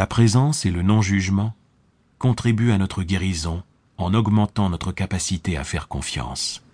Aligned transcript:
La 0.00 0.06
présence 0.06 0.64
et 0.64 0.70
le 0.70 0.80
non-jugement 0.80 1.54
contribuent 2.18 2.72
à 2.72 2.78
notre 2.78 3.02
guérison 3.02 3.62
en 3.98 4.14
augmentant 4.14 4.70
notre 4.70 4.92
capacité 4.92 5.58
à 5.58 5.62
faire 5.62 5.88
confiance. 5.88 6.64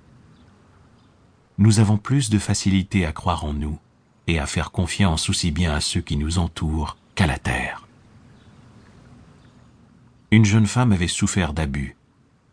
Nous 1.59 1.81
avons 1.81 1.99
plus 1.99 2.31
de 2.31 2.39
facilité 2.39 3.04
à 3.04 3.11
croire 3.11 3.45
en 3.45 3.53
nous 3.53 3.81
et 4.29 4.39
à 4.39 4.47
faire 4.47 4.71
confiance 4.71 5.29
aussi 5.29 5.51
bien 5.51 5.75
à 5.75 5.81
ceux 5.81 6.01
qui 6.01 6.17
nous 6.17 6.39
entourent 6.39 6.99
qu'à 7.17 7.26
la 7.26 7.37
terre. 7.37 7.89
Une 10.31 10.45
jeune 10.45 10.69
femme 10.69 10.93
avait 10.93 11.08
souffert 11.08 11.53
d'abus 11.53 11.97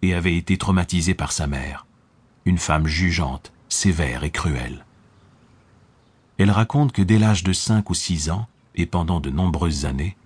et 0.01 0.15
avait 0.15 0.37
été 0.37 0.57
traumatisée 0.57 1.13
par 1.13 1.33
sa 1.33 1.45
mère, 1.45 1.85
une 2.45 2.57
femme 2.57 2.87
jugeante, 2.87 3.53
sévère 3.69 4.23
et 4.23 4.31
cruelle. 4.31 4.87
Elle 6.39 6.49
raconte 6.49 6.93
que 6.93 7.03
dès 7.03 7.19
l'âge 7.19 7.43
de 7.43 7.53
cinq 7.53 7.91
ou 7.91 7.93
six 7.93 8.31
ans, 8.31 8.47
et 8.73 8.87
pendant 8.87 9.19
de 9.19 9.29
nombreuses 9.29 9.85
années, 9.85 10.17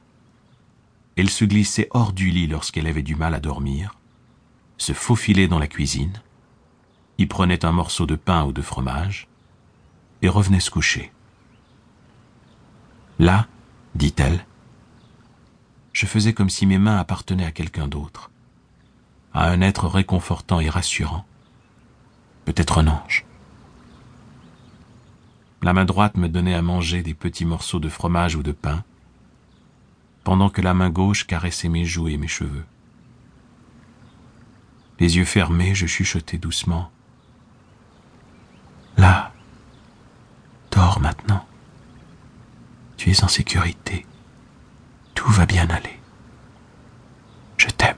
elle 1.18 1.30
se 1.30 1.46
glissait 1.46 1.88
hors 1.92 2.14
du 2.14 2.30
lit 2.30 2.48
lorsqu'elle 2.48 2.88
avait 2.88 3.02
du 3.02 3.16
mal 3.16 3.34
à 3.34 3.39
dormir, 3.39 3.96
se 4.78 4.94
faufilait 4.94 5.48
dans 5.48 5.57
la 5.57 5.68
cuisine, 5.68 6.21
y 7.18 7.26
prenait 7.26 7.66
un 7.66 7.71
morceau 7.71 8.06
de 8.06 8.16
pain 8.16 8.46
ou 8.46 8.52
de 8.52 8.62
fromage, 8.62 9.28
et 10.21 10.30
revenait 10.30 10.60
se 10.60 10.70
coucher. 10.70 11.12
Là, 13.18 13.48
dit-elle, 13.96 14.46
je 15.92 16.06
faisais 16.06 16.34
comme 16.34 16.52
si 16.52 16.68
mes 16.68 16.78
mains 16.78 16.98
appartenaient 16.98 17.46
à 17.46 17.52
quelqu'un 17.52 17.88
d'autre, 17.88 18.29
à 19.34 19.50
un 19.50 19.62
être 19.62 19.88
réconfortant 19.88 20.60
et 20.60 20.70
rassurant, 20.70 21.26
peut-être 22.46 22.78
un 22.78 22.88
ange. 22.88 23.26
La 25.64 25.74
main 25.74 25.86
droite 25.86 26.18
me 26.18 26.29
donnait 26.29 26.54
à 26.54 26.62
manger 26.62 27.02
des 27.02 27.15
petits 27.15 27.46
morceaux 27.46 27.79
de 27.79 27.90
fromage 27.90 28.36
ou 28.36 28.43
de 28.43 28.52
pain, 28.52 28.84
pendant 30.27 30.49
que 30.49 30.59
la 30.59 30.73
main 30.73 30.89
gauche 30.89 31.25
caressait 31.25 31.69
mes 31.69 31.86
joues 31.86 32.09
et 32.09 32.17
mes 32.17 32.27
cheveux. 32.27 32.66
Les 35.00 35.16
yeux 35.16 35.23
fermés, 35.23 35.73
je 35.73 35.88
chuchotais 35.88 36.38
doucement. 36.38 36.92
Là, 38.97 39.31
dors 40.69 41.00
maintenant. 41.00 41.45
Tu 42.97 43.09
es 43.09 43.23
en 43.23 43.30
sécurité. 43.30 44.06
Tout 45.16 45.31
va 45.31 45.45
bien 45.45 45.69
aller. 45.69 45.97
Je 47.56 47.67
t'aime. 47.67 47.95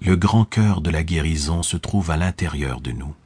Le 0.00 0.14
grand 0.14 0.44
cœur 0.44 0.80
de 0.80 0.90
la 0.90 1.02
guérison 1.02 1.64
se 1.64 1.76
trouve 1.76 2.12
à 2.12 2.16
l'intérieur 2.16 2.80
de 2.80 2.92
nous. 2.92 3.16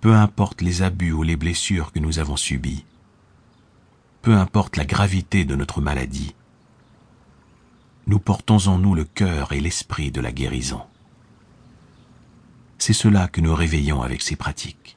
Peu 0.00 0.14
importe 0.14 0.62
les 0.62 0.80
abus 0.80 1.12
ou 1.12 1.22
les 1.22 1.36
blessures 1.36 1.92
que 1.92 1.98
nous 1.98 2.20
avons 2.20 2.38
subies, 2.38 2.86
peu 4.22 4.34
importe 4.34 4.76
la 4.76 4.84
gravité 4.84 5.44
de 5.44 5.56
notre 5.56 5.80
maladie, 5.80 6.34
nous 8.06 8.18
portons 8.18 8.66
en 8.66 8.78
nous 8.78 8.94
le 8.94 9.04
cœur 9.04 9.52
et 9.52 9.60
l'esprit 9.60 10.10
de 10.10 10.20
la 10.20 10.32
guérison. 10.32 10.82
C'est 12.78 12.92
cela 12.92 13.28
que 13.28 13.40
nous 13.40 13.54
réveillons 13.54 14.02
avec 14.02 14.22
ces 14.22 14.36
pratiques 14.36 14.96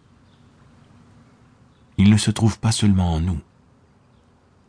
il 1.97 2.09
ne 2.09 2.17
se 2.17 2.31
trouve 2.31 2.59
pas 2.59 2.71
seulement 2.71 3.13
en 3.13 3.19
nous, 3.19 3.39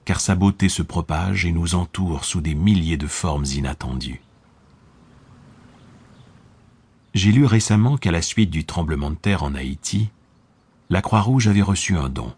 car 0.04 0.20
sa 0.20 0.34
beauté 0.34 0.68
se 0.68 0.82
propage 0.82 1.44
et 1.44 1.52
nous 1.52 1.74
entoure 1.74 2.24
sous 2.24 2.40
des 2.40 2.54
milliers 2.54 2.96
de 2.96 3.06
formes 3.06 3.46
inattendues. 3.46 4.20
J'ai 7.14 7.32
lu 7.32 7.46
récemment 7.46 7.96
qu'à 7.96 8.10
la 8.10 8.22
suite 8.22 8.50
du 8.50 8.64
tremblement 8.64 9.10
de 9.10 9.16
terre 9.16 9.44
en 9.44 9.54
Haïti, 9.54 10.10
la 10.90 11.00
Croix-Rouge 11.00 11.48
avait 11.48 11.62
reçu 11.62 11.96
un 11.96 12.08
don. 12.08 12.34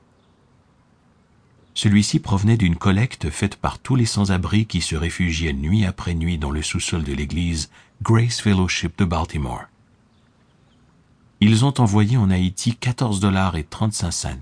Celui-ci 1.77 2.20
provenait 2.20 2.56
d'une 2.56 2.77
collecte 2.77 3.28
faite 3.28 3.56
par 3.56 3.78
tous 3.78 3.96
les 3.96 4.06
sans-abri 4.06 4.64
qui 4.64 4.80
se 4.80 4.96
réfugiaient 4.96 5.52
nuit 5.52 5.84
après 5.84 6.14
nuit 6.14 6.38
dans 6.38 6.50
le 6.50 6.62
sous-sol 6.62 7.05
de 7.05 7.12
l'église 7.12 7.69
Grace 8.03 8.41
Fellowship 8.41 8.97
de 8.97 9.04
Baltimore. 9.04 9.64
Ils 11.42 11.66
ont 11.66 11.75
envoyé 11.78 12.16
en 12.16 12.31
Haïti 12.31 12.75
14 12.75 13.20
dollars 13.20 13.56
et 13.56 13.64
35 13.64 14.10
cents 14.10 14.41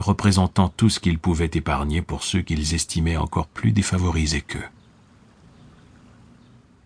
représentant 0.00 0.68
tout 0.68 0.90
ce 0.90 1.00
qu'ils 1.00 1.18
pouvaient 1.18 1.50
épargner 1.54 2.02
pour 2.02 2.22
ceux 2.22 2.42
qu'ils 2.42 2.74
estimaient 2.74 3.16
encore 3.16 3.48
plus 3.48 3.72
défavorisés 3.72 4.42
qu'eux. 4.42 4.68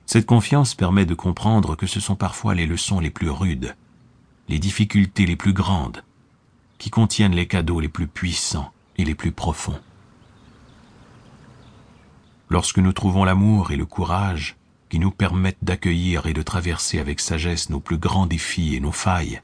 Cette 0.07 0.25
confiance 0.25 0.77
permet 0.77 1.05
de 1.05 1.15
comprendre 1.15 1.75
que 1.75 1.89
ce 1.89 1.99
sont 1.99 2.17
parfois 2.17 2.55
les 2.55 2.67
leçons 2.67 3.01
les 3.01 3.11
plus 3.11 3.29
rudes, 3.29 3.75
les 4.49 4.61
difficultés 4.61 5.27
les 5.27 5.37
plus 5.37 5.53
grandes, 5.53 6.05
qui 6.79 6.91
contiennent 6.91 7.35
les 7.35 7.49
cadeaux 7.49 7.81
les 7.81 7.89
plus 7.89 8.07
puissants 8.07 8.73
les 9.05 9.15
plus 9.15 9.33
profonds. 9.33 9.81
Lorsque 12.49 12.79
nous 12.79 12.93
trouvons 12.93 13.25
l'amour 13.25 13.71
et 13.71 13.77
le 13.77 13.87
courage 13.87 14.57
qui 14.89 14.99
nous 14.99 15.11
permettent 15.11 15.63
d'accueillir 15.63 16.27
et 16.27 16.35
de 16.35 16.43
traverser 16.43 16.99
avec 16.99 17.21
sagesse 17.21 17.71
nos 17.71 17.81
plus 17.81 17.97
grands 17.97 18.27
défis 18.27 18.75
et 18.75 18.81
nos 18.81 18.93
failles, 18.93 19.41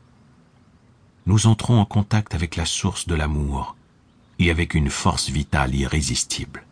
nous 1.26 1.46
entrons 1.46 1.80
en 1.80 1.84
contact 1.84 2.34
avec 2.34 2.56
la 2.56 2.66
source 2.66 3.06
de 3.06 3.14
l'amour 3.14 3.76
et 4.38 4.50
avec 4.50 4.74
une 4.74 4.90
force 4.90 5.30
vitale 5.30 5.74
irrésistible. 5.74 6.64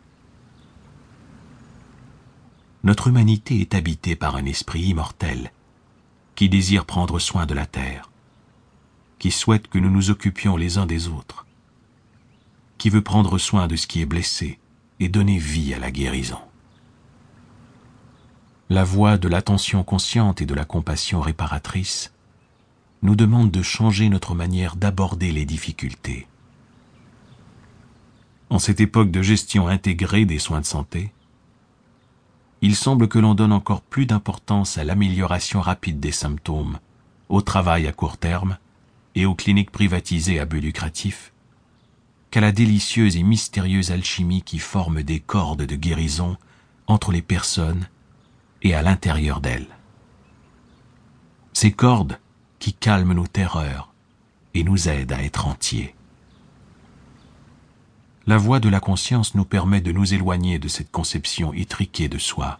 Notre 2.84 3.08
humanité 3.08 3.60
est 3.60 3.74
habitée 3.74 4.14
par 4.14 4.36
un 4.36 4.44
esprit 4.44 4.82
immortel 4.82 5.50
qui 6.34 6.48
désire 6.48 6.84
prendre 6.84 7.18
soin 7.18 7.46
de 7.46 7.54
la 7.54 7.66
terre, 7.66 8.10
qui 9.18 9.30
souhaite 9.30 9.68
que 9.68 9.78
nous 9.78 9.90
nous 9.90 10.10
occupions 10.10 10.56
les 10.56 10.76
uns 10.76 10.86
des 10.86 11.08
autres, 11.08 11.45
qui 12.78 12.90
veut 12.90 13.02
prendre 13.02 13.38
soin 13.38 13.66
de 13.66 13.76
ce 13.76 13.86
qui 13.86 14.00
est 14.00 14.06
blessé 14.06 14.58
et 15.00 15.08
donner 15.08 15.38
vie 15.38 15.74
à 15.74 15.78
la 15.78 15.90
guérison. 15.90 16.38
La 18.68 18.84
voix 18.84 19.16
de 19.18 19.28
l'attention 19.28 19.84
consciente 19.84 20.42
et 20.42 20.46
de 20.46 20.54
la 20.54 20.64
compassion 20.64 21.20
réparatrice 21.20 22.12
nous 23.02 23.14
demande 23.14 23.50
de 23.50 23.62
changer 23.62 24.08
notre 24.08 24.34
manière 24.34 24.74
d'aborder 24.74 25.30
les 25.30 25.44
difficultés. 25.44 26.26
En 28.50 28.58
cette 28.58 28.80
époque 28.80 29.10
de 29.10 29.22
gestion 29.22 29.68
intégrée 29.68 30.24
des 30.24 30.38
soins 30.38 30.60
de 30.60 30.66
santé, 30.66 31.12
il 32.62 32.74
semble 32.74 33.06
que 33.06 33.18
l'on 33.18 33.34
donne 33.34 33.52
encore 33.52 33.82
plus 33.82 34.06
d'importance 34.06 34.78
à 34.78 34.84
l'amélioration 34.84 35.60
rapide 35.60 36.00
des 36.00 36.12
symptômes, 36.12 36.78
au 37.28 37.42
travail 37.42 37.86
à 37.86 37.92
court 37.92 38.16
terme 38.16 38.58
et 39.14 39.26
aux 39.26 39.34
cliniques 39.34 39.70
privatisées 39.70 40.40
à 40.40 40.44
but 40.44 40.60
lucratif, 40.60 41.32
qu'à 42.30 42.40
la 42.40 42.52
délicieuse 42.52 43.16
et 43.16 43.22
mystérieuse 43.22 43.90
alchimie 43.90 44.42
qui 44.42 44.58
forme 44.58 45.02
des 45.02 45.20
cordes 45.20 45.62
de 45.62 45.76
guérison 45.76 46.36
entre 46.86 47.12
les 47.12 47.22
personnes 47.22 47.88
et 48.62 48.74
à 48.74 48.82
l'intérieur 48.82 49.40
d'elles. 49.40 49.68
Ces 51.52 51.72
cordes 51.72 52.18
qui 52.58 52.72
calme 52.72 53.12
nos 53.12 53.26
terreurs 53.26 53.92
et 54.54 54.64
nous 54.64 54.88
aide 54.88 55.12
à 55.12 55.22
être 55.22 55.46
entiers. 55.46 55.94
La 58.26 58.38
voix 58.38 58.58
de 58.58 58.68
la 58.68 58.80
conscience 58.80 59.34
nous 59.34 59.44
permet 59.44 59.80
de 59.80 59.92
nous 59.92 60.12
éloigner 60.12 60.58
de 60.58 60.68
cette 60.68 60.90
conception 60.90 61.52
étriquée 61.52 62.08
de 62.08 62.18
soi, 62.18 62.58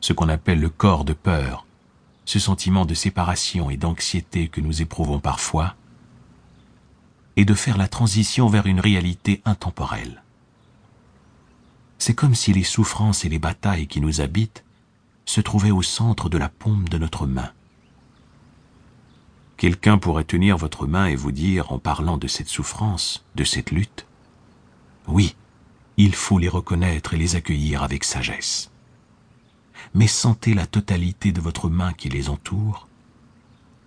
ce 0.00 0.12
qu'on 0.12 0.28
appelle 0.28 0.60
le 0.60 0.68
corps 0.68 1.04
de 1.04 1.14
peur, 1.14 1.66
ce 2.24 2.38
sentiment 2.38 2.84
de 2.84 2.94
séparation 2.94 3.70
et 3.70 3.76
d'anxiété 3.76 4.48
que 4.48 4.60
nous 4.60 4.80
éprouvons 4.80 5.18
parfois, 5.18 5.74
et 7.38 7.44
de 7.44 7.54
faire 7.54 7.78
la 7.78 7.86
transition 7.86 8.48
vers 8.48 8.66
une 8.66 8.80
réalité 8.80 9.42
intemporelle. 9.44 10.24
C'est 11.96 12.12
comme 12.14 12.34
si 12.34 12.52
les 12.52 12.64
souffrances 12.64 13.24
et 13.24 13.28
les 13.28 13.38
batailles 13.38 13.86
qui 13.86 14.00
nous 14.00 14.20
habitent 14.20 14.64
se 15.24 15.40
trouvaient 15.40 15.70
au 15.70 15.82
centre 15.82 16.28
de 16.28 16.36
la 16.36 16.48
paume 16.48 16.88
de 16.88 16.98
notre 16.98 17.28
main. 17.28 17.52
Quelqu'un 19.56 19.98
pourrait 19.98 20.24
tenir 20.24 20.56
votre 20.56 20.88
main 20.88 21.06
et 21.06 21.14
vous 21.14 21.30
dire, 21.30 21.70
en 21.70 21.78
parlant 21.78 22.16
de 22.16 22.26
cette 22.26 22.48
souffrance, 22.48 23.24
de 23.36 23.44
cette 23.44 23.70
lutte, 23.70 24.04
oui, 25.06 25.36
il 25.96 26.16
faut 26.16 26.40
les 26.40 26.48
reconnaître 26.48 27.14
et 27.14 27.18
les 27.18 27.36
accueillir 27.36 27.84
avec 27.84 28.02
sagesse. 28.02 28.72
Mais 29.94 30.08
sentez 30.08 30.54
la 30.54 30.66
totalité 30.66 31.30
de 31.30 31.40
votre 31.40 31.68
main 31.68 31.92
qui 31.92 32.08
les 32.08 32.30
entoure, 32.30 32.88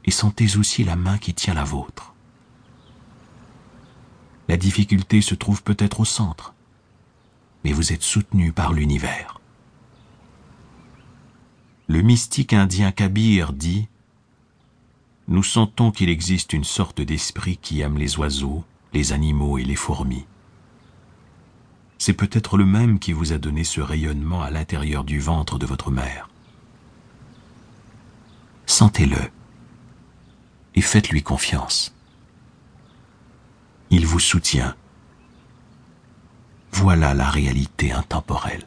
et 0.05 0.11
sentez 0.11 0.55
aussi 0.55 0.85
la 0.85 0.95
main 0.95 1.17
qui 1.17 1.33
tient 1.33 1.53
la 1.53 1.65
vôtre. 1.65 2.10
Difficulté 4.61 5.21
se 5.21 5.33
trouve 5.33 5.63
peut-être 5.63 6.01
au 6.01 6.05
centre, 6.05 6.53
mais 7.63 7.71
vous 7.71 7.93
êtes 7.93 8.03
soutenu 8.03 8.51
par 8.51 8.73
l'univers. 8.73 9.41
Le 11.87 12.03
mystique 12.03 12.53
indien 12.53 12.91
Kabir 12.91 13.53
dit 13.53 13.87
nous 15.27 15.41
sentons 15.41 15.89
qu'il 15.89 16.09
existe 16.09 16.53
une 16.53 16.63
sorte 16.63 17.01
d'esprit 17.01 17.57
qui 17.57 17.81
aime 17.81 17.97
les 17.97 18.19
oiseaux, 18.19 18.63
les 18.93 19.13
animaux 19.13 19.57
et 19.57 19.63
les 19.63 19.75
fourmis. 19.75 20.25
C'est 21.97 22.13
peut-être 22.13 22.55
le 22.55 22.65
même 22.65 22.99
qui 22.99 23.13
vous 23.13 23.33
a 23.33 23.39
donné 23.39 23.63
ce 23.63 23.81
rayonnement 23.81 24.43
à 24.43 24.51
l'intérieur 24.51 25.03
du 25.03 25.19
ventre 25.19 25.57
de 25.57 25.65
votre 25.65 25.89
mère. 25.89 26.29
Sentez-le 28.67 29.31
et 30.75 30.81
faites-lui 30.81 31.23
confiance 31.23 31.95
il 33.91 34.07
vous 34.07 34.19
soutient. 34.19 34.73
Voilà 36.71 37.13
la 37.13 37.29
réalité 37.29 37.91
intemporelle. 37.91 38.65